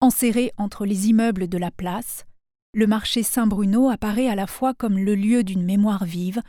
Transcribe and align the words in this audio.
Enserré 0.00 0.52
entre 0.56 0.86
les 0.86 1.08
immeubles 1.08 1.48
de 1.48 1.58
la 1.58 1.70
place, 1.70 2.24
le 2.72 2.86
marché 2.86 3.22
Saint-Bruno 3.22 3.90
apparaît 3.90 4.28
à 4.28 4.34
la 4.34 4.46
fois 4.46 4.72
comme 4.72 4.98
le 4.98 5.14
lieu 5.14 5.42
d'une 5.44 5.64
mémoire 5.64 6.04
vive 6.04 6.42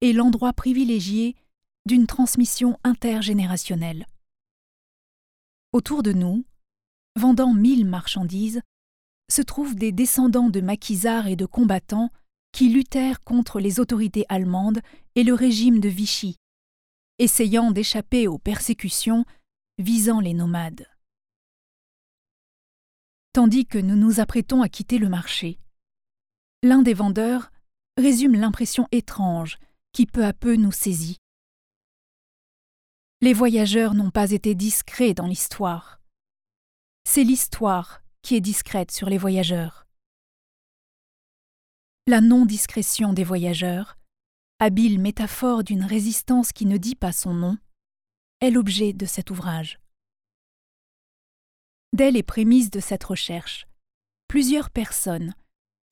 et 0.00 0.12
l'endroit 0.12 0.52
privilégié 0.52 1.34
d'une 1.86 2.06
transmission 2.06 2.78
intergénérationnelle. 2.84 4.06
Autour 5.72 6.02
de 6.02 6.12
nous, 6.12 6.46
vendant 7.16 7.52
mille 7.52 7.84
marchandises, 7.84 8.62
se 9.30 9.42
trouvent 9.42 9.74
des 9.74 9.92
descendants 9.92 10.48
de 10.48 10.60
maquisards 10.60 11.26
et 11.26 11.36
de 11.36 11.44
combattants 11.44 12.10
qui 12.52 12.70
luttèrent 12.70 13.22
contre 13.22 13.60
les 13.60 13.78
autorités 13.78 14.24
allemandes 14.28 14.80
et 15.14 15.24
le 15.24 15.34
régime 15.34 15.80
de 15.80 15.88
Vichy, 15.88 16.36
essayant 17.18 17.70
d'échapper 17.70 18.26
aux 18.26 18.38
persécutions 18.38 19.26
visant 19.78 20.20
les 20.20 20.32
nomades. 20.32 20.86
Tandis 23.34 23.66
que 23.66 23.78
nous 23.78 23.96
nous 23.96 24.20
apprêtons 24.20 24.62
à 24.62 24.68
quitter 24.68 24.98
le 24.98 25.10
marché, 25.10 25.58
l'un 26.62 26.82
des 26.82 26.94
vendeurs 26.94 27.50
résume 27.98 28.34
l'impression 28.34 28.88
étrange 28.90 29.58
qui 29.92 30.06
peu 30.06 30.24
à 30.24 30.32
peu 30.32 30.56
nous 30.56 30.72
saisit. 30.72 31.18
Les 33.20 33.32
voyageurs 33.32 33.94
n'ont 33.94 34.12
pas 34.12 34.30
été 34.30 34.54
discrets 34.54 35.12
dans 35.12 35.26
l'histoire. 35.26 36.00
C'est 37.02 37.24
l'histoire 37.24 38.00
qui 38.22 38.36
est 38.36 38.40
discrète 38.40 38.92
sur 38.92 39.08
les 39.08 39.18
voyageurs. 39.18 39.88
La 42.06 42.20
non-discrétion 42.20 43.12
des 43.12 43.24
voyageurs, 43.24 43.98
habile 44.60 45.00
métaphore 45.00 45.64
d'une 45.64 45.82
résistance 45.82 46.52
qui 46.52 46.64
ne 46.64 46.76
dit 46.76 46.94
pas 46.94 47.10
son 47.10 47.34
nom, 47.34 47.58
est 48.40 48.52
l'objet 48.52 48.92
de 48.92 49.04
cet 49.04 49.30
ouvrage. 49.30 49.80
Dès 51.92 52.12
les 52.12 52.22
prémices 52.22 52.70
de 52.70 52.78
cette 52.78 53.02
recherche, 53.02 53.66
plusieurs 54.28 54.70
personnes, 54.70 55.34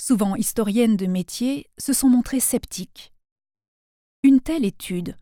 souvent 0.00 0.36
historiennes 0.36 0.97
de 0.97 1.06
métier, 1.06 1.69
se 1.76 1.92
sont 1.92 2.09
montrées 2.09 2.38
sceptiques. 2.38 3.12
Une 4.22 4.41
telle 4.41 4.65
étude 4.65 5.16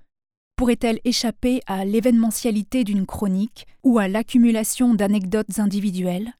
pourrait-elle 0.56 1.00
échapper 1.04 1.60
à 1.66 1.84
l'événementialité 1.84 2.84
d'une 2.84 3.06
chronique 3.06 3.66
ou 3.82 3.98
à 3.98 4.08
l'accumulation 4.08 4.94
d'anecdotes 4.94 5.58
individuelles? 5.58 6.34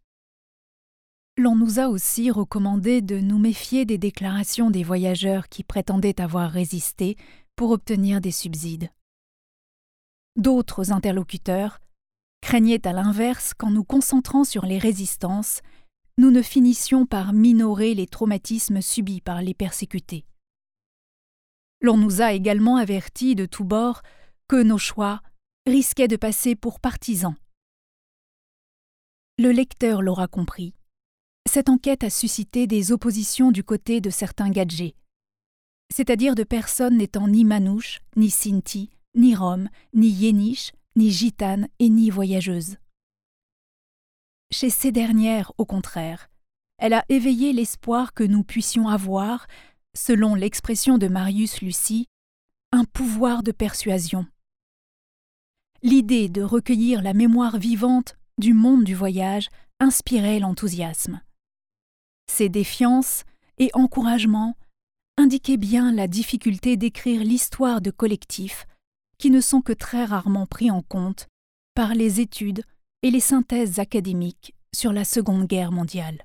L'on 1.37 1.57
nous 1.57 1.81
a 1.81 1.89
aussi 1.89 2.31
recommandé 2.31 3.03
de 3.03 3.19
nous 3.19 3.39
méfier 3.39 3.85
des 3.85 3.99
déclarations 3.99 4.71
des 4.71 4.85
voyageurs 4.85 5.49
qui 5.49 5.65
prétendaient 5.65 6.21
avoir 6.21 6.51
résisté 6.51 7.17
pour 7.57 7.71
obtenir 7.71 8.21
des 8.21 8.31
subsides. 8.31 8.91
D'autres 10.37 10.93
interlocuteurs 10.93 11.81
craignaient 12.41 12.87
à 12.87 12.93
l'inverse 12.93 13.53
qu'en 13.55 13.71
nous 13.71 13.85
concentrant 13.85 14.45
sur 14.45 14.65
les 14.65 14.79
résistances, 14.79 15.61
nous 16.19 16.31
ne 16.31 16.43
finissions 16.43 17.07
par 17.07 17.33
minorer 17.33 17.95
les 17.95 18.07
traumatismes 18.07 18.81
subis 18.81 19.21
par 19.21 19.43
les 19.43 19.55
persécutés. 19.55 20.25
L'on 21.81 21.97
nous 21.97 22.23
a 22.23 22.33
également 22.33 22.77
avertis 22.77 23.35
de 23.35 23.47
tous 23.47 23.65
bords 23.65 24.03
que 24.49 24.63
nos 24.63 24.79
choix 24.79 25.23
risquaient 25.67 26.09
de 26.09 26.17
passer 26.17 26.55
pour 26.55 26.81
partisans. 26.81 27.35
Le 29.39 29.51
lecteur 29.51 30.03
l'aura 30.03 30.29
compris. 30.29 30.75
Cette 31.49 31.69
enquête 31.69 32.05
a 32.05 32.11
suscité 32.11 32.67
des 32.67 32.93
oppositions 32.93 33.51
du 33.51 33.65
côté 33.65 34.01
de 34.01 34.11
certains 34.11 34.51
gadgets, 34.51 34.95
c'est-à-dire 35.93 36.35
de 36.35 36.45
personnes 36.45 36.97
n'étant 36.99 37.29
ni 37.29 37.45
manouches, 37.45 38.01
ni 38.17 38.31
sinti, 38.31 38.91
ni 39.15 39.35
roms, 39.35 39.69
ni 39.93 40.09
yéniches, 40.09 40.73
ni 40.97 41.11
gitanes 41.11 41.69
et 41.79 41.89
ni 41.89 42.11
voyageuses. 42.11 42.77
Chez 44.51 44.71
ces 44.71 44.93
dernières, 44.93 45.53
au 45.59 45.65
contraire, 45.65 46.31
elle 46.79 46.93
a 46.93 47.05
éveillé 47.09 47.53
l'espoir 47.53 48.15
que 48.15 48.25
nous 48.25 48.45
puissions 48.45 48.89
avoir 48.89 49.47
selon 49.97 50.35
l'expression 50.35 50.99
de 50.99 51.09
Marius 51.09 51.61
Lucie, 51.61 52.07
un 52.73 52.85
pouvoir 52.85 53.43
de 53.43 53.53
persuasion. 53.53 54.27
L'idée 55.83 56.29
de 56.29 56.43
recueillir 56.43 57.03
la 57.03 57.15
mémoire 57.15 57.59
vivante 57.59 58.17
du 58.39 58.55
monde 58.55 58.85
du 58.85 58.95
voyage 58.95 59.49
inspirait 59.81 60.41
l'enthousiasme. 60.41 61.21
Ces 62.31 62.49
défiances 62.49 63.25
et 63.59 63.71
encouragements 63.75 64.57
indiquaient 65.17 65.57
bien 65.57 65.93
la 65.93 66.09
difficulté 66.09 66.77
d'écrire 66.77 67.23
l'histoire 67.23 67.81
de 67.81 67.91
collectifs 67.91 68.67
qui 69.19 69.31
ne 69.31 69.41
sont 69.41 69.61
que 69.61 69.73
très 69.73 70.05
rarement 70.05 70.47
pris 70.47 70.71
en 70.71 70.83
compte 70.83 71.29
par 71.75 71.95
les 71.95 72.21
études 72.21 72.65
et 73.03 73.11
les 73.11 73.21
synthèses 73.21 73.79
académiques 73.79 74.55
sur 74.75 74.93
la 74.93 75.05
Seconde 75.05 75.47
Guerre 75.47 75.71
mondiale. 75.71 76.25